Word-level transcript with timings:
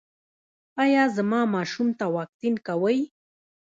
ایا 0.83 1.03
زما 1.15 1.41
ماشوم 1.55 1.87
ته 1.99 2.05
واکسین 2.15 2.55
کوئ؟ 2.67 2.99